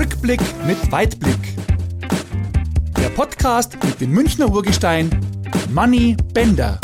[0.00, 1.36] Rückblick mit Weitblick.
[2.96, 5.10] Der Podcast mit dem Münchner Urgestein
[5.74, 6.80] Money Bender.